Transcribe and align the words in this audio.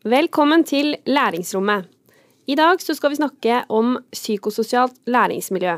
Velkommen 0.00 0.62
til 0.64 0.94
Læringsrommet. 1.04 1.84
I 2.48 2.54
dag 2.56 2.80
skal 2.80 3.10
vi 3.12 3.18
snakke 3.18 3.56
om 3.68 3.98
psykososialt 4.14 4.94
læringsmiljø. 5.04 5.74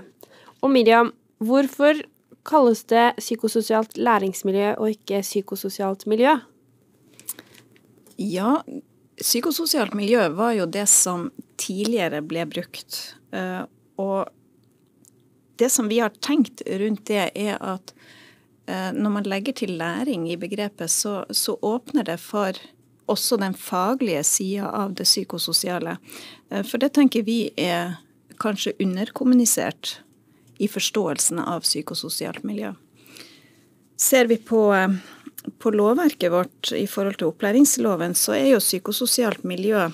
Og 0.63 0.71
Miriam, 0.71 1.09
hvorfor 1.43 1.99
kalles 2.47 2.85
det 2.87 3.17
psykososialt 3.19 3.97
læringsmiljø 3.99 4.77
og 4.79 4.93
ikke 4.93 5.25
psykososialt 5.27 6.07
miljø? 6.07 6.37
Ja, 8.17 8.61
psykososialt 9.19 9.97
miljø 9.99 10.29
var 10.39 10.53
jo 10.55 10.69
det 10.71 10.87
som 10.87 11.33
tidligere 11.59 12.21
ble 12.23 12.45
brukt. 12.47 13.17
Eh, 13.35 13.65
og 13.99 14.31
det 15.59 15.73
som 15.75 15.91
vi 15.91 15.99
har 15.99 16.15
tenkt 16.23 16.63
rundt 16.71 17.09
det, 17.11 17.25
er 17.35 17.59
at 17.59 17.91
eh, 18.71 18.95
når 18.95 19.17
man 19.19 19.27
legger 19.27 19.59
til 19.65 19.75
læring 19.83 20.31
i 20.31 20.39
begrepet, 20.39 20.95
så, 20.95 21.25
så 21.35 21.59
åpner 21.59 22.07
det 22.07 22.21
for 22.23 22.55
også 23.13 23.39
den 23.41 23.55
faglige 23.59 24.23
sida 24.27 24.71
av 24.83 24.97
det 24.99 25.07
psykososiale. 25.09 25.99
Eh, 26.51 26.65
for 26.67 26.83
det 26.83 26.93
tenker 26.97 27.27
vi 27.27 27.51
er 27.57 27.99
kanskje 28.43 28.75
underkommunisert 28.83 29.99
i 30.63 30.69
forståelsen 30.69 31.41
av 31.43 31.63
psykososialt 31.67 32.43
miljø. 32.47 32.73
Ser 33.99 34.27
vi 34.31 34.37
på, 34.37 34.63
på 35.59 35.71
lovverket 35.75 36.33
vårt 36.33 36.73
i 36.75 36.87
forhold 36.91 37.21
til 37.21 37.31
opplæringsloven, 37.31 38.17
så 38.19 38.35
er 38.39 38.49
jo 38.55 38.63
psykososialt 38.63 39.45
miljø 39.47 39.89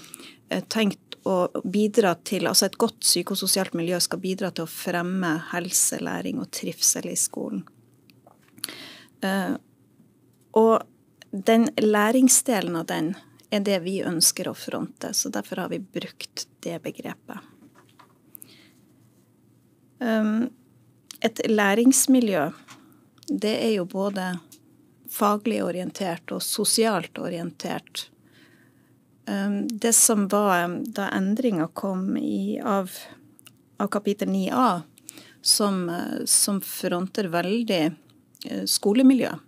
tenkt 0.72 1.19
å 1.28 1.48
bidra 1.64 2.14
til 2.24 2.46
Altså 2.48 2.69
et 2.69 2.78
godt 2.80 3.02
psykososialt 3.05 3.74
miljø 3.77 3.98
skal 4.00 4.20
bidra 4.22 4.50
til 4.55 4.64
å 4.64 4.70
fremme 4.70 5.34
helse, 5.50 5.98
læring 6.00 6.41
og 6.41 6.48
trivsel 6.56 7.10
i 7.10 7.16
skolen. 7.19 7.66
Og 10.56 10.72
den 11.31 11.69
læringsdelen 11.77 12.77
av 12.77 12.87
den 12.89 13.12
er 13.51 13.65
det 13.65 13.79
vi 13.84 14.01
ønsker 14.05 14.48
å 14.48 14.57
fronte, 14.57 15.12
så 15.15 15.31
derfor 15.33 15.65
har 15.65 15.73
vi 15.73 15.81
brukt 15.81 16.47
det 16.65 16.79
begrepet. 16.84 17.39
Um, 19.99 20.51
et 21.21 21.41
læringsmiljø, 21.49 22.51
det 23.29 23.55
er 23.65 23.73
jo 23.79 23.89
både 23.91 24.37
faglig 25.11 25.62
orientert 25.65 26.31
og 26.33 26.45
sosialt 26.45 27.19
orientert. 27.19 28.09
Ehm, 29.29 29.69
det 29.69 29.93
som 29.93 30.29
var 30.29 30.79
da 30.95 31.09
endringa 31.17 31.69
kom 31.73 32.17
i, 32.17 32.61
av, 32.61 32.93
av, 33.77 33.89
kapittel 33.89 34.29
9a, 34.29 34.83
som, 35.43 35.89
eh, 35.89 36.25
som 36.25 36.61
fronter 36.61 37.29
veldig 37.33 37.83
skolemiljøet, 37.89 38.69
skolemiljø, 38.71 39.33
eh, 39.33 39.47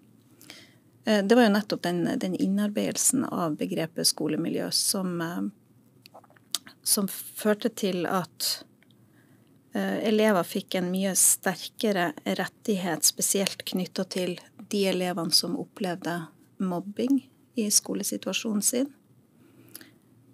det 1.04 1.34
var 1.34 1.46
jo 1.46 1.52
nettopp 1.54 1.82
den, 1.82 2.02
den 2.20 2.34
innarbeidelsen 2.36 3.24
av 3.24 3.56
begrepet 3.56 4.06
skolemiljø 4.06 4.66
som, 4.76 5.22
som 6.82 7.08
førte 7.08 7.70
til 7.72 8.04
at 8.06 8.50
elever 9.72 10.44
fikk 10.44 10.76
en 10.76 10.90
mye 10.92 11.14
sterkere 11.16 12.10
rettighet, 12.24 13.06
spesielt 13.06 13.64
knytta 13.72 14.04
til 14.12 14.36
de 14.70 14.84
elevene 14.92 15.34
som 15.34 15.56
opplevde 15.58 16.18
mobbing 16.60 17.22
i 17.54 17.70
skolesituasjonen 17.70 18.62
sin. 18.62 18.90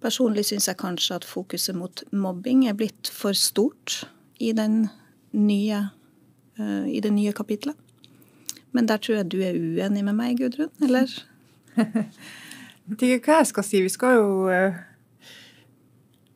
Personlig 0.02 0.44
syns 0.50 0.68
jeg 0.68 0.78
kanskje 0.80 1.20
at 1.20 1.26
fokuset 1.26 1.76
mot 1.76 2.02
mobbing 2.12 2.66
er 2.68 2.76
blitt 2.76 3.08
for 3.12 3.36
stort 3.36 4.02
i, 4.38 4.52
nye, 4.52 5.80
i 6.60 7.00
det 7.02 7.12
nye 7.14 7.32
kapitlet. 7.36 7.78
Men 8.76 8.88
der 8.90 9.00
tror 9.00 9.20
jeg 9.20 9.30
du 9.32 9.38
er 9.40 9.56
uenig 9.56 10.04
med 10.04 10.18
meg, 10.18 10.36
Gudrun, 10.40 10.72
eller? 10.84 11.12
jeg 11.76 12.06
vet 12.92 13.04
ikke 13.08 13.32
hva 13.32 13.42
jeg 13.42 13.52
skal 13.52 13.66
si. 13.66 13.82
Vi 13.84 13.92
skal 13.92 14.18
jo 14.18 14.30
uh, 14.52 14.76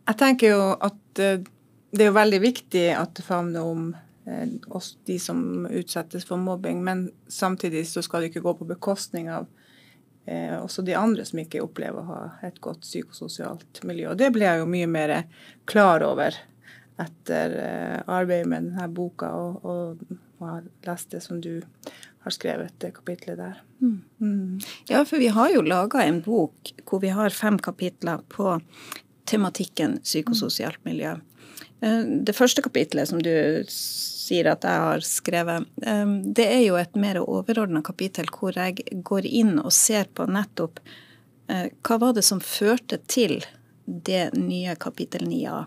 Jeg 0.09 0.21
tenker 0.21 0.55
jo 0.55 0.63
at 0.77 1.21
uh, 1.21 1.51
det 1.91 2.07
er 2.07 2.15
veldig 2.17 2.41
viktig 2.43 2.87
at 2.97 3.13
det 3.19 3.27
favner 3.27 3.67
om 3.67 3.91
oss, 4.67 4.99
de 5.05 5.19
som 5.19 5.67
utsettes 5.67 6.25
for 6.25 6.37
mobbing, 6.37 6.85
men 6.85 7.11
samtidig 7.29 7.89
så 7.89 8.03
skal 8.03 8.23
det 8.23 8.31
ikke 8.31 8.45
gå 8.45 8.55
på 8.55 8.69
bekostning 8.69 9.31
av 9.31 9.49
eh, 10.25 10.55
også 10.61 10.83
de 10.87 10.95
andre 10.95 11.25
som 11.27 11.41
ikke 11.43 11.63
opplever 11.65 12.01
å 12.01 12.11
ha 12.11 12.21
et 12.47 12.61
godt 12.63 12.85
psykososialt 12.87 13.83
miljø. 13.89 14.11
Og 14.13 14.21
det 14.21 14.31
ble 14.35 14.47
jeg 14.47 14.63
jo 14.63 14.71
mye 14.71 14.91
mer 14.91 15.15
klar 15.71 16.05
over 16.07 16.37
etter 17.01 17.57
eh, 17.57 17.99
arbeidet 18.07 18.51
med 18.51 18.71
denne 18.71 18.89
boka, 18.95 19.33
og, 19.33 19.65
og, 19.65 20.21
og 20.39 20.47
har 20.47 20.69
lest 20.87 21.11
det 21.17 21.25
som 21.25 21.41
du 21.43 21.59
har 22.21 22.35
skrevet, 22.35 22.75
det 22.79 22.93
kapitlet 22.97 23.39
der. 23.41 23.61
Mm. 23.81 24.61
Ja, 24.89 25.05
for 25.05 25.19
vi 25.19 25.31
har 25.33 25.51
jo 25.55 25.63
laga 25.65 26.05
en 26.05 26.21
bok 26.25 26.73
hvor 26.85 27.01
vi 27.01 27.13
har 27.17 27.33
fem 27.33 27.59
kapitler 27.59 28.21
på 28.29 28.59
tematikken 29.31 29.99
psykososialt 30.05 30.85
miljø. 30.85 31.17
Eh, 31.81 32.03
det 32.27 32.37
første 32.37 32.63
kapitlet 32.63 33.09
som 33.09 33.23
du 33.25 33.33
sier 34.31 34.51
at 34.53 34.67
jeg 34.67 34.83
har 34.87 35.07
skrevet, 35.07 35.69
ehm, 35.83 36.19
det 36.35 36.47
er 36.47 36.65
jo 36.67 36.77
et 36.79 36.97
mer 36.97 37.23
overordna 37.23 37.83
kapittel 37.83 38.29
hvor 38.31 38.57
jeg 38.57 38.85
går 39.05 39.27
inn 39.27 39.57
og 39.59 39.73
ser 39.75 40.11
på 40.15 40.29
nettopp 40.31 40.83
eh, 41.49 41.71
hva 41.87 41.99
var 42.05 42.15
det 42.19 42.27
som 42.27 42.43
førte 42.45 43.01
til 43.11 43.41
det 43.87 44.31
nye 44.37 44.77
kapittel 44.79 45.27
9a. 45.27 45.65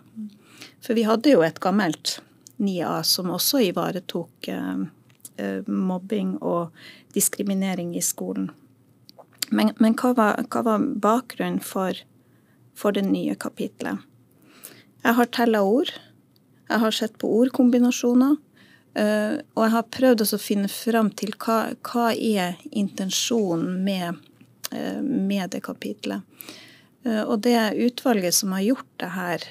For 0.83 0.95
vi 0.95 1.03
hadde 1.07 1.33
jo 1.33 1.43
et 1.43 1.59
gammelt 1.63 2.19
9a 2.63 3.01
som 3.07 3.31
også 3.33 3.63
ivaretok 3.69 4.51
eh, 4.53 4.75
eh, 4.77 4.85
mobbing 5.67 6.35
og 6.41 6.75
diskriminering 7.15 7.95
i 7.97 8.01
skolen. 8.05 8.51
Men, 9.53 9.73
men 9.77 9.95
hva, 9.99 10.13
var, 10.17 10.41
hva, 10.49 10.63
var, 10.65 10.87
bakgrunnen 11.03 11.61
for, 11.63 11.97
for 12.77 12.95
det 12.95 13.05
nye 13.05 13.35
kapitlet? 13.39 14.01
Jeg 15.03 15.17
har 15.19 15.29
tella 15.35 15.61
ord. 15.67 15.91
Jeg 16.69 16.81
har 16.81 16.95
sett 16.95 17.17
på 17.21 17.29
ordkombinasjoner. 17.41 18.37
Uh, 18.93 19.41
og 19.55 19.63
jeg 19.65 19.73
har 19.73 19.89
prøvd 19.95 20.21
å 20.25 20.41
finne 20.41 20.69
fram 20.69 21.09
til 21.17 21.33
hva, 21.41 21.73
hva 21.81 22.11
er 22.13 22.59
intensjonen 22.71 23.81
med, 23.85 24.21
uh, 24.69 25.01
med 25.01 25.53
det 25.55 25.63
kapitlet. 25.65 26.21
Og 27.03 27.41
det 27.43 27.57
utvalget 27.83 28.31
som 28.31 28.53
har 28.55 28.61
gjort 28.63 28.91
det 29.01 29.07
her, 29.11 29.43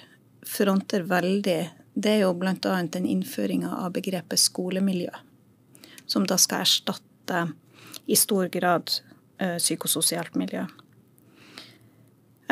fronter 0.49 1.03
veldig 1.05 1.59
Det 1.93 2.13
er 2.15 2.23
jo 2.23 2.31
bl.a. 2.33 2.55
den 2.89 3.05
innføringa 3.05 3.75
av 3.85 3.91
begrepet 3.93 4.41
skolemiljø. 4.41 5.11
Som 6.13 6.29
da 6.29 6.37
skal 6.41 6.67
erstatte 6.67 7.47
i 8.07 8.19
stor 8.19 8.51
grad 8.53 8.93
psykososialt 9.57 10.37
miljø. 10.39 10.67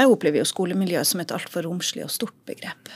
Jeg 0.00 0.09
opplever 0.09 0.41
jo 0.41 0.48
skolemiljø 0.48 1.03
som 1.04 1.21
et 1.21 1.32
altfor 1.34 1.66
romslig 1.69 2.06
og 2.06 2.12
stort 2.15 2.37
begrep. 2.49 2.88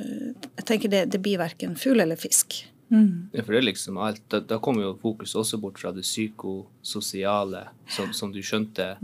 Jeg 0.00 0.64
tenker 0.66 0.92
det, 0.92 1.02
det 1.12 1.20
blir 1.22 1.40
verken 1.42 1.76
fugl 1.78 2.00
eller 2.00 2.16
fisk. 2.16 2.62
Mm. 2.92 3.28
Ja, 3.32 3.42
for 3.42 3.54
det 3.54 3.60
er 3.60 3.68
liksom 3.70 3.98
alt. 4.00 4.22
Da, 4.32 4.40
da 4.44 4.58
kommer 4.62 4.86
jo 4.86 4.94
fokus 5.00 5.34
også 5.38 5.60
bort 5.60 5.80
fra 5.80 5.92
det 5.96 6.04
psykososiale, 6.06 7.66
som, 7.88 8.10
som 8.16 8.32
du 8.32 8.40
skjønte 8.44 8.94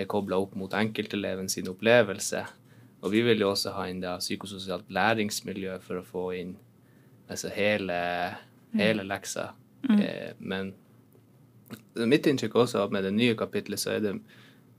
er 0.00 0.08
kobla 0.08 0.40
opp 0.40 0.56
mot 0.60 0.72
enkelteleven 0.76 1.48
sin 1.52 1.68
opplevelse. 1.70 2.42
Og 3.00 3.14
vi 3.14 3.22
vil 3.24 3.40
jo 3.40 3.52
også 3.52 3.72
ha 3.76 3.86
inn 3.88 4.02
det 4.02 4.18
psykososialt 4.20 4.90
læringsmiljø 4.92 5.78
for 5.84 6.00
å 6.00 6.04
få 6.04 6.26
inn 6.36 6.54
altså 7.30 7.52
hele, 7.54 8.00
hele 8.76 9.06
leksa. 9.08 9.50
Mm. 9.88 10.00
Eh, 10.00 10.32
men 10.38 10.74
mitt 11.94 12.26
inntrykk 12.26 12.56
også 12.64 12.86
med 12.92 13.06
det 13.06 13.14
nye 13.16 13.36
kapitlet, 13.38 13.80
så 13.80 13.96
er 13.96 14.04
det 14.04 14.18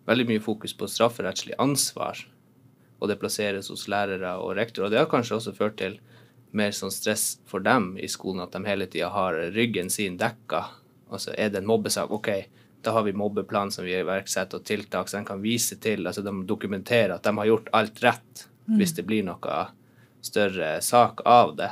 veldig 0.10 0.28
mye 0.30 0.44
fokus 0.44 0.74
på 0.78 0.90
strafferettslig 0.90 1.58
ansvar. 1.62 2.20
Og 3.02 3.10
det 3.10 3.20
plasseres 3.22 3.72
hos 3.74 3.88
lærere 3.90 4.36
og 4.42 4.56
rektorer. 4.58 4.88
Og 4.88 4.94
det 4.94 5.02
har 5.02 5.12
kanskje 5.12 5.38
også 5.40 5.56
ført 5.58 5.80
til 5.82 6.00
mer 6.58 6.74
sånn 6.76 6.92
stress 6.94 7.40
for 7.48 7.64
dem 7.64 7.96
i 7.98 8.10
skolen 8.12 8.44
at 8.44 8.54
de 8.54 8.68
hele 8.68 8.88
tida 8.92 9.10
har 9.14 9.38
ryggen 9.56 9.90
sin 9.90 10.18
dekka. 10.20 10.66
Altså 11.12 11.34
er 11.38 11.52
det 11.52 11.62
en 11.62 11.70
mobbesak, 11.70 12.12
OK, 12.12 12.30
da 12.82 12.94
har 12.96 13.06
vi 13.06 13.14
mobbeplan 13.14 13.72
som 13.72 13.86
vi 13.86 13.96
iverksetter, 13.96 14.60
og 14.60 14.68
tiltak 14.68 15.10
som 15.10 15.22
de 15.22 15.30
kan 15.30 15.42
vise 15.44 15.78
til. 15.82 16.08
altså 16.08 16.24
De 16.26 16.34
dokumenterer 16.48 17.16
at 17.16 17.24
de 17.24 17.36
har 17.38 17.50
gjort 17.50 17.70
alt 17.78 18.04
rett 18.04 18.48
mm. 18.66 18.78
hvis 18.80 18.96
det 18.98 19.06
blir 19.08 19.26
noe 19.28 19.60
større 20.22 20.74
sak 20.86 21.22
av 21.26 21.56
det. 21.58 21.72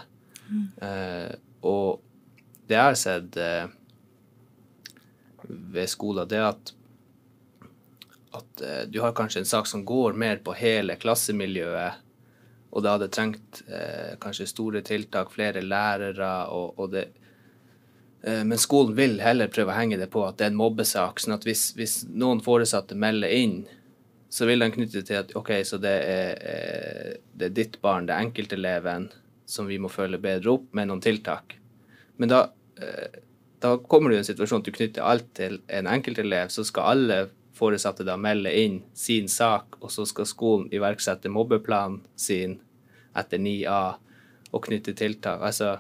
Mm. 0.50 0.66
Eh, 0.86 1.34
og 1.70 2.02
det 2.70 2.78
jeg 2.78 2.86
har 2.86 3.00
sett 3.00 3.40
uh, 3.42 3.72
ved 5.50 5.90
skoler, 5.90 6.30
det 6.30 6.38
er 6.40 6.52
at 6.52 6.76
at 8.40 8.62
uh, 8.62 8.84
du 8.86 9.00
har 9.02 9.16
kanskje 9.18 9.42
en 9.42 9.50
sak 9.50 9.68
som 9.68 9.82
går 9.86 10.14
mer 10.14 10.38
på 10.46 10.54
hele 10.54 10.96
klassemiljøet 11.02 12.06
og 12.70 12.84
det 12.84 12.92
hadde 12.92 13.10
trengt 13.14 13.62
eh, 13.68 14.14
kanskje 14.22 14.50
store 14.50 14.82
tiltak, 14.86 15.32
flere 15.34 15.64
lærere 15.66 16.34
og, 16.54 16.78
og 16.78 16.92
det 16.94 17.08
eh, 18.22 18.44
Men 18.46 18.62
skolen 18.62 18.96
vil 18.98 19.18
heller 19.24 19.50
prøve 19.50 19.74
å 19.74 19.80
henge 19.80 19.98
det 19.98 20.12
på 20.14 20.24
at 20.28 20.38
det 20.38 20.48
er 20.48 20.54
en 20.54 20.60
mobbesak. 20.60 21.20
sånn 21.20 21.38
at 21.40 21.48
hvis, 21.48 21.72
hvis 21.78 22.04
noen 22.10 22.44
foresatte 22.46 22.98
melder 22.98 23.34
inn, 23.34 23.64
så 24.30 24.46
vil 24.46 24.62
den 24.62 24.76
knytte 24.76 25.02
til 25.02 25.18
at 25.24 25.34
OK, 25.38 25.50
så 25.66 25.80
det 25.82 25.96
er, 26.06 26.36
eh, 26.52 27.18
det 27.34 27.50
er 27.50 27.58
ditt 27.58 27.80
barn, 27.82 28.06
det 28.06 28.14
er 28.14 28.28
enkelteleven, 28.28 29.10
som 29.50 29.66
vi 29.66 29.80
må 29.82 29.90
følge 29.90 30.22
bedre 30.22 30.54
opp 30.60 30.70
med 30.78 30.92
noen 30.92 31.02
tiltak. 31.02 31.58
Men 32.22 32.30
da, 32.30 32.44
eh, 32.44 32.59
da 33.60 33.74
kommer 33.78 34.10
det 34.10 34.16
jo 34.20 34.24
en 34.24 34.30
situasjon 34.30 34.62
at 34.64 34.70
du 34.70 34.72
knytter 34.76 35.04
alt 35.04 35.28
til 35.36 35.60
en 35.68 35.88
enkeltelev, 35.92 36.52
så 36.54 36.64
skal 36.68 36.94
alle 36.94 37.20
foresatte 37.60 38.06
da 38.08 38.16
melde 38.16 38.52
inn 38.56 38.78
sin 38.96 39.28
sak, 39.28 39.76
og 39.84 39.92
så 39.92 40.06
skal 40.08 40.26
skolen 40.30 40.70
iverksette 40.72 41.28
mobbeplanen 41.32 42.00
sin 42.16 42.60
etter 43.20 43.42
9A 43.42 43.82
og 44.56 44.64
knytte 44.66 44.94
tiltak. 44.96 45.42
Altså, 45.44 45.74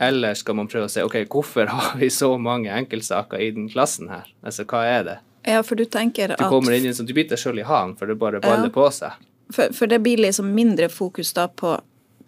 eller 0.00 0.36
skal 0.36 0.54
man 0.58 0.68
prøve 0.68 0.86
å 0.86 0.92
se 0.92 1.02
ok, 1.06 1.22
hvorfor 1.32 1.70
har 1.72 1.96
vi 1.98 2.10
så 2.12 2.34
mange 2.38 2.68
enkeltsaker 2.76 3.40
i 3.40 3.50
den 3.56 3.70
klassen 3.72 4.12
her? 4.12 4.28
Altså, 4.44 4.68
hva 4.68 4.84
er 4.86 5.08
det? 5.08 5.16
Ja, 5.48 5.62
for 5.64 5.80
du 5.80 5.86
tenker 5.88 6.34
at 6.34 6.42
Du 6.42 6.44
kommer 6.50 6.74
inn 6.76 6.84
i 6.84 6.90
en 6.90 6.94
sånn, 6.98 7.08
du 7.08 7.14
biter 7.16 7.36
deg 7.38 7.40
sjøl 7.40 7.62
i 7.62 7.64
halen, 7.66 7.96
for 7.96 8.10
det 8.10 8.18
bare 8.20 8.42
baller 8.44 8.68
Ja. 8.68 8.74
på 8.74 8.90
seg. 8.92 9.12
for, 9.50 9.72
for 9.72 9.86
det 9.88 10.02
blir 10.04 10.18
liksom 10.20 10.52
mindre 10.52 10.90
fokus 10.92 11.32
da 11.32 11.46
på 11.48 11.78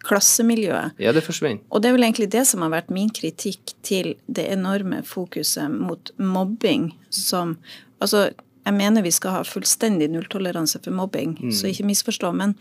klassemiljøet. 0.06 0.96
Ja, 1.02 1.12
det 1.12 1.24
forsvinner. 1.26 1.60
Og 1.68 1.82
det 1.82 1.90
er 1.90 1.96
vel 1.96 2.06
egentlig 2.06 2.30
det 2.32 2.46
som 2.48 2.64
har 2.64 2.72
vært 2.72 2.92
min 2.94 3.10
kritikk 3.12 3.74
til 3.86 4.14
det 4.26 4.46
enorme 4.52 5.02
fokuset 5.06 5.72
mot 5.72 6.12
mobbing 6.16 6.92
som 7.10 7.58
Altså, 8.00 8.30
jeg 8.64 8.72
mener 8.72 9.04
vi 9.04 9.10
skal 9.12 9.34
ha 9.34 9.40
fullstendig 9.44 10.06
nulltoleranse 10.08 10.78
for 10.80 10.94
mobbing, 10.96 11.34
så 11.52 11.68
ikke 11.68 11.84
misforstå. 11.84 12.30
Men, 12.32 12.54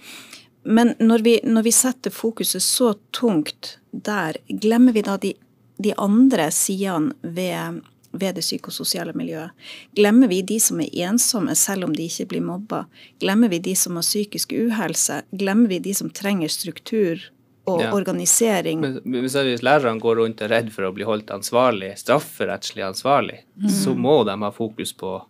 men 0.68 0.92
når, 1.00 1.24
vi, 1.24 1.36
når 1.48 1.64
vi 1.64 1.72
setter 1.72 2.12
fokuset 2.12 2.64
så 2.64 2.90
tungt 3.16 3.78
der, 3.92 4.36
glemmer 4.50 4.96
vi 4.96 5.06
da 5.08 5.16
de, 5.22 5.32
de 5.80 5.94
andre 5.96 6.50
sidene 6.52 7.16
ved, 7.24 7.80
ved 8.12 8.36
det 8.36 8.42
psykososiale 8.44 9.14
miljøet? 9.14 9.52
Glemmer 9.96 10.28
vi 10.32 10.42
de 10.42 10.60
som 10.60 10.80
er 10.82 10.90
ensomme 11.08 11.56
selv 11.56 11.86
om 11.90 11.96
de 11.96 12.08
ikke 12.10 12.28
blir 12.34 12.42
mobba? 12.46 12.86
Glemmer 13.20 13.50
vi 13.50 13.60
de 13.60 13.76
som 13.76 13.96
har 14.00 14.06
psykisk 14.08 14.54
uhelse? 14.54 15.22
Glemmer 15.32 15.70
vi 15.70 15.80
de 15.80 15.94
som 15.94 16.10
trenger 16.10 16.50
struktur 16.50 17.20
og 17.68 17.82
Ja. 17.82 17.92
organisering? 17.94 18.80
Men 18.82 19.00
hvis 19.04 19.34
hvis 19.36 19.62
lærerne 19.64 20.00
går 20.00 20.16
rundt 20.16 20.42
og 20.42 20.46
er 20.52 20.56
redd 20.56 20.72
for 20.72 20.84
å 20.84 20.94
bli 20.94 21.04
holdt 21.04 21.30
ansvarlig, 21.30 21.98
strafferettslig 21.98 22.84
ansvarlig, 22.84 23.40
så 23.68 23.96
må 23.96 24.24
de 24.26 24.32
ha 24.32 24.52
fokus 24.52 24.94
på 24.94 25.22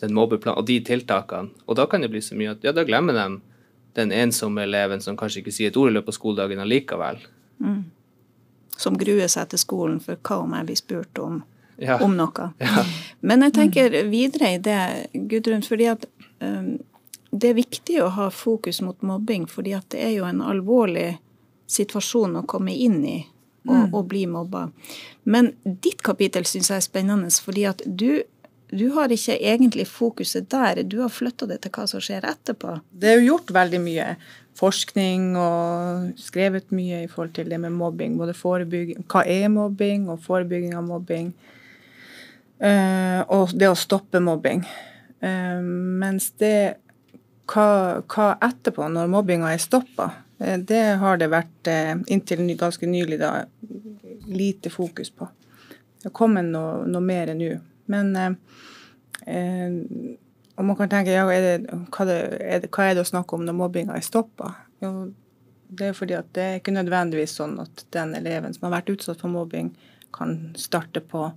den 0.00 0.14
mobbeplanen 0.14 0.58
og 0.58 0.66
de 0.66 0.80
tiltakene. 0.80 1.50
Og 1.66 1.76
da 1.76 1.86
kan 1.86 2.00
det 2.00 2.10
bli 2.10 2.20
så 2.20 2.34
mye 2.34 2.50
at 2.50 2.62
ja, 2.62 2.72
da 2.72 2.84
glemmer 2.84 3.12
de 3.14 3.40
den 3.94 4.12
ensomme 4.12 4.62
eleven 4.62 5.00
som 5.00 5.16
kanskje 5.16 5.42
ikke 5.42 5.52
sier 5.52 5.72
et 5.72 5.76
ord 5.76 5.90
i 5.90 5.94
løpet 5.96 6.08
av 6.12 6.14
skoledagen 6.14 6.60
allikevel. 6.62 7.18
som 8.78 8.94
gruer 8.94 9.26
seg 9.26 9.48
til 9.48 9.58
skolen 9.58 10.00
for 10.00 10.14
hva 10.22 10.36
om 10.44 10.52
jeg 10.54 10.66
blir 10.68 10.76
spurt 10.78 11.18
om, 11.18 11.40
Ja. 11.78 12.00
om 12.02 12.16
noe. 12.18 12.50
Men 13.28 13.46
jeg 13.46 13.54
tenker 13.54 13.94
videre 14.10 14.54
i 14.56 14.60
det, 14.62 14.78
Gudrun, 15.30 15.62
fordi 15.62 15.86
at 15.92 16.06
um, 16.42 16.76
det 17.30 17.52
er 17.52 17.58
viktig 17.58 18.00
å 18.02 18.08
ha 18.16 18.28
fokus 18.34 18.80
mot 18.82 18.98
mobbing, 19.06 19.46
fordi 19.50 19.74
at 19.76 19.86
det 19.94 20.02
er 20.08 20.14
jo 20.16 20.26
en 20.28 20.42
alvorlig 20.42 21.12
situasjon 21.68 22.40
å 22.40 22.46
komme 22.48 22.74
inn 22.74 23.02
i 23.04 23.18
og, 23.68 23.92
og 23.92 24.08
bli 24.08 24.24
mobba. 24.30 24.68
Men 25.28 25.52
ditt 25.62 26.02
kapittel 26.06 26.46
syns 26.48 26.70
jeg 26.72 26.80
er 26.80 26.86
spennende, 26.86 27.30
fordi 27.44 27.66
at 27.68 27.82
du, 27.84 28.22
du 28.72 28.86
har 28.96 29.12
ikke 29.12 29.36
egentlig 29.36 29.88
fokuset 29.90 30.48
der. 30.50 30.82
Du 30.88 31.02
har 31.02 31.12
flytta 31.12 31.48
det 31.50 31.60
til 31.64 31.74
hva 31.76 31.84
som 31.90 32.02
skjer 32.04 32.26
etterpå. 32.28 32.78
Det 32.90 33.10
er 33.10 33.18
jo 33.20 33.34
gjort 33.34 33.52
veldig 33.58 33.82
mye 33.84 34.08
forskning 34.58 35.36
og 35.38 36.16
skrevet 36.18 36.72
mye 36.74 37.04
i 37.04 37.10
forhold 37.10 37.36
til 37.36 37.52
det 37.52 37.60
med 37.62 37.76
mobbing. 37.76 38.16
Både 38.18 38.34
forebygging, 38.34 39.04
hva 39.10 39.22
er 39.28 39.52
mobbing, 39.52 40.08
og 40.08 40.24
forebygging 40.24 40.74
av 40.78 40.88
mobbing. 40.88 41.30
Eh, 42.58 43.20
og 43.30 43.54
det 43.54 43.70
å 43.70 43.78
stoppe 43.78 44.20
mobbing. 44.22 44.64
Eh, 45.20 45.60
mens 45.62 46.30
det 46.42 46.78
hva, 47.48 47.68
hva 48.04 48.28
etterpå, 48.44 48.88
når 48.92 49.10
mobbinga 49.12 49.52
er 49.54 49.62
stoppa, 49.62 50.10
eh, 50.42 50.58
det 50.58 50.84
har 51.02 51.20
det 51.20 51.30
vært 51.32 51.70
inntil 52.10 52.44
ganske 52.58 52.86
nylig 52.86 53.20
da, 53.22 53.32
lite 54.28 54.70
fokus 54.70 55.10
på. 55.10 55.28
Det 55.98 56.10
har 56.10 56.14
kommet 56.14 56.50
noe, 56.50 56.84
noe 56.86 57.02
mer 57.02 57.34
nå. 57.34 57.54
Men 57.88 58.16
eh, 58.18 59.68
og 60.58 60.66
man 60.66 60.76
kan 60.78 60.90
tenke 60.90 61.14
ja, 61.14 61.26
er 61.30 61.44
det, 61.44 61.76
hva, 61.94 62.04
det, 62.08 62.16
er 62.42 62.62
det, 62.64 62.70
hva 62.74 62.88
er 62.88 62.96
det 62.96 63.04
å 63.04 63.08
snakke 63.12 63.36
om 63.36 63.44
når 63.46 63.54
mobbinga 63.54 63.94
er 63.94 64.02
stoppa? 64.02 64.56
Det 64.78 65.90
er 65.90 65.94
fordi 65.94 66.16
at 66.18 66.32
det 66.34 66.44
er 66.44 66.58
ikke 66.58 66.74
nødvendigvis 66.74 67.36
sånn 67.38 67.54
at 67.62 67.84
den 67.94 68.16
eleven 68.18 68.56
som 68.56 68.66
har 68.66 68.80
vært 68.80 68.90
utsatt 68.96 69.22
for 69.22 69.30
mobbing, 69.30 69.70
kan 70.14 70.54
starte 70.58 71.02
på 71.04 71.28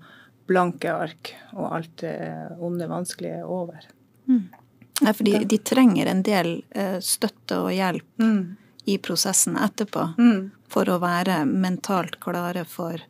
blanke 0.51 0.92
ark, 0.94 1.31
og 1.56 1.71
alt 1.80 1.95
det 2.03 2.15
onde, 2.59 2.88
vanskelige 2.92 3.39
er 3.42 3.48
over. 3.50 3.88
Nei, 4.31 5.13
for 5.18 5.25
de, 5.25 5.39
de 5.50 5.57
trenger 5.65 6.12
en 6.12 6.21
del 6.27 6.51
eh, 6.77 7.00
støtte 7.03 7.57
og 7.63 7.71
hjelp 7.74 8.21
Mm. 8.21 8.57
i 8.86 8.98
prosessen 9.01 9.56
etterpå 9.57 10.03
Mm. 10.18 10.51
for 10.69 10.86
å 10.89 11.00
være 11.01 11.39
mentalt 11.45 12.19
klare 12.21 12.63
for, 12.69 13.01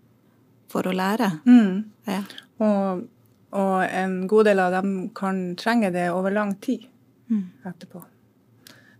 for 0.71 0.88
å 0.88 0.93
lære. 0.95 1.27
Mm. 1.45 1.83
Ja. 2.07 2.21
Og, 2.63 3.03
og 3.51 3.75
en 3.89 4.15
god 4.31 4.45
del 4.49 4.59
av 4.63 4.71
dem 4.77 5.09
kan 5.15 5.55
trenge 5.59 5.91
det 5.91 6.07
over 6.11 6.31
lang 6.31 6.55
tid 6.63 6.88
Mm. 7.31 7.45
etterpå. 7.65 8.03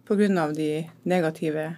På 0.08 0.16
grunn 0.20 0.38
av 0.40 0.54
de 0.56 0.88
negative 1.06 1.70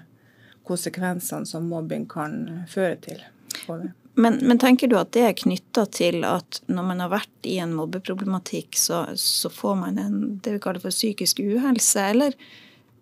konsekvensene 0.66 1.46
som 1.50 1.66
mobbing 1.70 2.06
kan 2.10 2.66
føre 2.70 2.98
til. 3.02 3.22
på 3.68 3.78
det. 3.82 3.92
Men, 4.16 4.40
men 4.46 4.60
tenker 4.62 4.88
du 4.88 4.98
at 5.00 5.14
det 5.16 5.24
er 5.26 5.38
knytta 5.38 5.86
til 5.90 6.22
at 6.28 6.60
når 6.70 6.86
man 6.86 7.00
har 7.02 7.10
vært 7.16 7.48
i 7.50 7.56
en 7.64 7.74
mobbeproblematikk, 7.74 8.78
så, 8.78 9.06
så 9.18 9.50
får 9.50 9.80
man 9.80 9.98
en, 9.98 10.20
det 10.46 10.58
vi 10.58 10.62
kaller 10.62 10.84
for 10.84 10.94
psykisk 10.94 11.42
uhelse, 11.42 12.04
eller, 12.14 12.38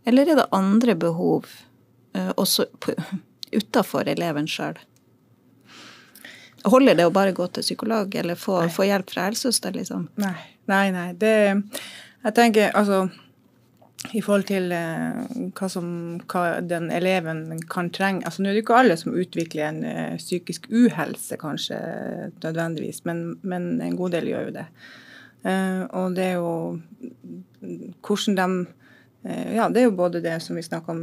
eller 0.08 0.32
er 0.32 0.40
det 0.40 0.48
andre 0.56 0.96
behov 0.96 1.50
uh, 2.16 2.32
også 2.40 2.70
utafor 3.52 4.08
eleven 4.08 4.48
sjøl? 4.48 4.80
Holder 6.64 6.96
det 6.96 7.10
å 7.10 7.14
bare 7.14 7.36
gå 7.36 7.48
til 7.50 7.66
psykolog 7.66 8.16
eller 8.16 8.40
få, 8.40 8.62
få 8.72 8.86
hjelp 8.88 9.12
fra 9.12 9.28
helsesøster, 9.28 9.76
liksom? 9.76 10.08
Nei, 10.22 10.38
nei. 10.72 10.86
nei. 10.96 11.08
Det, 11.18 11.36
jeg 12.22 12.38
tenker 12.38 12.72
altså 12.78 13.08
i 14.14 14.22
forhold 14.24 14.48
til 14.50 14.72
eh, 14.76 15.20
hva, 15.56 15.68
som, 15.72 15.88
hva 16.32 16.44
den 16.66 16.90
eleven 16.94 17.62
kan 17.72 17.92
trenge 17.94 18.26
altså 18.28 18.44
Nå 18.44 18.50
er 18.52 18.58
det 18.58 18.64
ikke 18.66 18.80
alle 18.82 18.98
som 19.00 19.16
utvikler 19.16 19.68
en 19.70 19.80
eh, 19.88 20.18
psykisk 20.20 20.68
uhelse, 20.72 21.38
kanskje, 21.40 21.80
nødvendigvis, 22.44 23.04
men, 23.08 23.24
men 23.42 23.74
en 23.82 23.98
god 24.00 24.18
del 24.18 24.32
gjør 24.32 24.50
jo 24.50 24.54
det. 24.60 24.68
Eh, 25.48 25.82
og 25.98 26.18
det 26.18 26.28
er 26.28 26.38
jo 26.40 26.54
hvordan 28.02 28.38
de 28.38 28.78
Ja, 29.54 29.68
det 29.70 29.78
er 29.78 29.84
jo 29.86 29.94
både 29.94 30.18
det 30.18 30.40
som 30.42 30.56
vi 30.58 30.64
snakker 30.66 30.96
om, 30.96 31.02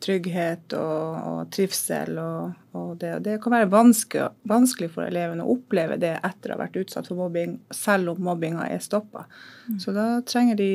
trygghet 0.00 0.74
og, 0.78 1.16
og 1.30 1.40
trivsel 1.52 2.18
og, 2.22 2.52
og 2.76 2.92
det. 3.00 3.12
Og 3.18 3.24
det 3.26 3.36
kan 3.42 3.54
være 3.54 3.70
vanskelig, 3.72 4.28
vanskelig 4.48 4.90
for 4.94 5.06
eleven 5.06 5.42
å 5.42 5.48
oppleve 5.52 5.98
det 6.00 6.14
etter 6.26 6.52
å 6.52 6.56
ha 6.56 6.62
vært 6.64 6.78
utsatt 6.80 7.10
for 7.10 7.20
mobbing, 7.20 7.58
selv 7.74 8.14
om 8.14 8.22
mobbinga 8.30 8.68
er 8.68 8.80
stoppa. 8.84 9.26
Så 9.80 9.92
da 9.96 10.06
trenger 10.26 10.58
de 10.58 10.70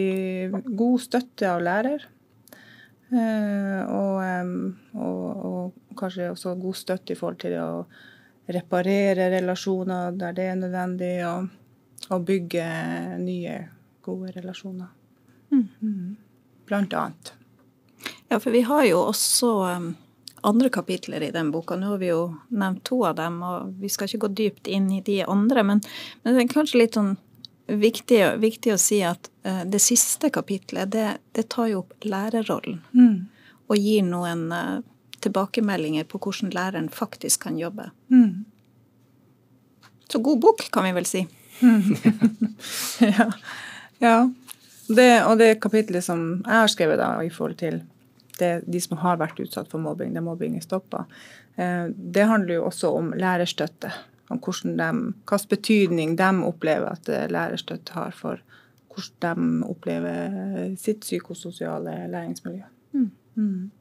god 0.66 1.02
støtte 1.04 1.50
av 1.52 1.64
lærer. 1.66 2.06
Eh, 3.16 3.82
og, 3.86 5.74
kanskje 5.96 6.32
også 6.34 6.56
god 6.60 6.76
støtte 6.76 7.14
i 7.14 7.18
forhold 7.18 7.40
til 7.40 7.56
å 7.62 7.86
reparere 8.52 9.30
relasjoner 9.32 10.18
der 10.20 10.36
det 10.36 10.50
er 10.52 10.60
nødvendig, 10.60 11.14
og, 11.30 12.20
bygge 12.28 12.66
nye, 13.22 13.56
gode 14.06 14.36
relasjoner. 14.36 14.92
Mm. 15.56 16.18
Blant 16.68 16.94
annet. 16.94 17.32
Ja, 18.36 18.40
for 18.40 18.52
vi 18.52 18.62
har 18.62 18.84
jo 18.84 18.98
også 19.00 19.50
um, 19.64 19.96
andre 20.44 20.70
kapitler 20.70 21.24
i 21.24 21.30
den 21.32 21.54
boka. 21.54 21.78
Nå 21.80 21.94
har 21.94 22.02
vi 22.02 22.10
jo 22.10 22.34
nevnt 22.52 22.82
to 22.84 22.98
av 23.08 23.14
dem, 23.16 23.38
og 23.48 23.70
vi 23.80 23.88
skal 23.88 24.10
ikke 24.10 24.26
gå 24.26 24.30
dypt 24.36 24.68
inn 24.68 24.90
i 24.92 24.98
de 25.00 25.22
andre. 25.24 25.64
Men, 25.64 25.80
men 26.24 26.36
det 26.36 26.44
er 26.44 26.50
kanskje 26.52 26.82
litt 26.82 26.98
sånn 27.00 27.14
viktig, 27.72 28.20
viktig 28.44 28.74
å 28.76 28.82
si 28.82 29.00
at 29.08 29.32
uh, 29.48 29.64
det 29.64 29.80
siste 29.80 30.34
kapitlet, 30.36 30.92
det, 30.92 31.06
det 31.32 31.48
tar 31.56 31.72
jo 31.72 31.86
opp 31.86 31.96
lærerrollen. 32.04 32.84
Mm. 32.92 33.56
Og 33.72 33.80
gir 33.80 34.04
noen 34.12 34.44
uh, 34.52 34.84
tilbakemeldinger 35.24 36.12
på 36.12 36.20
hvordan 36.28 36.52
læreren 36.60 36.92
faktisk 36.92 37.48
kan 37.48 37.56
jobbe. 37.56 37.88
Mm. 38.12 38.44
Så 40.12 40.26
god 40.28 40.44
bok, 40.44 40.68
kan 40.76 40.92
vi 40.92 40.98
vel 41.00 41.08
si. 41.08 41.24
ja. 43.16 43.32
ja. 44.04 44.16
Det, 44.88 45.12
og 45.24 45.40
det 45.40 45.54
kapitlet 45.64 46.04
som 46.04 46.34
jeg 46.44 46.66
har 46.66 46.80
skrevet 46.80 47.00
da, 47.00 47.14
i 47.24 47.32
forhold 47.32 47.62
til 47.64 47.86
det, 48.40 48.52
de 48.68 48.82
som 48.82 48.98
har 49.02 49.20
vært 49.22 49.40
utsatt 49.44 49.70
for 49.72 49.84
mobbing, 49.84 50.14
der 50.16 50.26
mobbing 50.26 50.58
er 50.58 50.66
stoppa, 50.66 51.06
eh, 51.56 51.88
det 51.96 52.28
handler 52.30 52.60
jo 52.60 52.68
også 52.70 52.92
om 52.98 53.14
lærerstøtte. 53.16 53.94
Om 54.34 54.42
hvilken 54.42 55.50
betydning 55.50 56.16
de 56.18 56.30
opplever 56.48 56.92
at 56.92 57.10
eh, 57.10 57.28
lærerstøtte 57.30 57.98
har 57.98 58.16
for 58.18 58.42
hvordan 58.96 59.60
de 59.62 59.68
opplever 59.68 60.76
sitt 60.80 61.04
psykososiale 61.04 62.06
læringsmiljø. 62.14 62.64
Mm. 63.36 63.72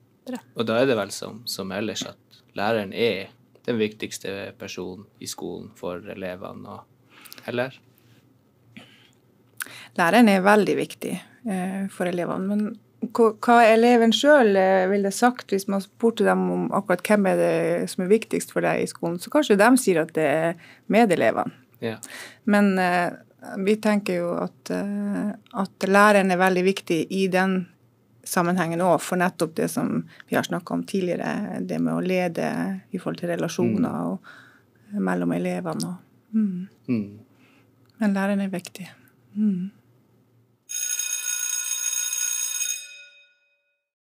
Og 0.57 0.67
da 0.67 0.81
er 0.81 0.89
det 0.91 0.97
vel 0.99 1.13
som, 1.15 1.43
som 1.47 1.71
ellers 1.75 2.03
at 2.09 2.41
læreren 2.59 2.93
er 2.93 3.31
den 3.65 3.79
viktigste 3.81 4.53
personen 4.59 5.07
i 5.23 5.29
skolen 5.31 5.71
for 5.79 6.03
elevene, 6.13 6.75
og, 6.75 7.31
eller? 7.49 7.77
Læreren 9.95 10.29
er 10.29 10.45
veldig 10.45 10.75
viktig 10.77 11.13
eh, 11.15 11.85
for 11.93 12.11
elevene. 12.11 12.49
Men 12.51 12.65
hva, 13.13 13.59
eleven 13.67 14.13
sjøl 14.15 14.57
eh, 14.57 14.87
ville 14.91 15.11
sagt 15.15 15.53
hvis 15.53 15.69
man 15.71 15.83
spurte 15.85 16.27
dem 16.27 16.47
om 16.53 16.65
akkurat 16.75 17.05
hvem 17.07 17.29
er 17.31 17.41
det 17.41 17.91
som 17.93 18.05
er 18.05 18.13
viktigst 18.13 18.55
for 18.55 18.65
deg 18.65 18.85
i 18.85 18.89
skolen, 18.91 19.21
så 19.21 19.33
kanskje 19.33 19.59
de 19.61 19.69
sier 19.81 20.03
at 20.05 20.15
det 20.17 20.25
er 20.25 20.73
medelevene. 20.93 21.55
Ja. 21.85 21.99
Men 22.49 22.79
uh, 22.81 23.13
vi 23.61 23.75
tenker 23.83 24.23
jo 24.23 24.31
at, 24.41 24.71
uh, 24.73 25.35
at 25.61 25.87
læreren 25.89 26.33
er 26.33 26.41
veldig 26.41 26.63
viktig 26.65 27.01
i 27.13 27.27
den 27.29 27.67
sammenhengen 28.25 28.81
òg, 28.81 29.03
for 29.05 29.21
nettopp 29.21 29.53
det 29.59 29.69
som 29.69 29.99
vi 30.31 30.39
har 30.39 30.47
snakka 30.47 30.79
om 30.79 30.87
tidligere, 30.89 31.61
det 31.61 31.77
med 31.83 31.93
å 31.93 32.05
lede 32.05 32.49
i 32.91 33.01
forhold 33.01 33.21
til 33.21 33.35
relasjoner 33.35 33.91
Mm. 33.91 34.09
og 34.15 35.03
mellom 35.05 35.33
elevene. 35.33 35.91
Og, 35.91 35.97
mm. 36.33 36.69
Mm. 36.89 37.19
Men 38.01 38.15
læreren 38.15 38.41
er 38.41 38.53
viktig. 38.53 38.89
Mm. 39.35 39.71